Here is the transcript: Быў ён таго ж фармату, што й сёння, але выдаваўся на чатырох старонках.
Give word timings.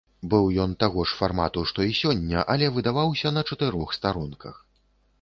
Быў 0.33 0.45
ён 0.63 0.71
таго 0.83 1.03
ж 1.11 1.17
фармату, 1.19 1.65
што 1.73 1.85
й 1.89 1.99
сёння, 2.01 2.39
але 2.57 2.73
выдаваўся 2.79 3.37
на 3.39 3.47
чатырох 3.49 3.89
старонках. 4.01 4.55